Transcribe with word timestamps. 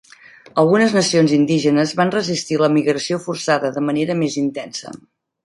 Algunes 0.61 0.95
nacions 0.95 1.33
indígenes 1.37 1.93
van 1.99 2.13
resistir 2.15 2.59
la 2.63 2.71
migració 2.79 3.21
forçada 3.27 3.73
de 3.77 3.85
manera 3.91 4.19
més 4.25 4.41
intensa. 4.47 4.97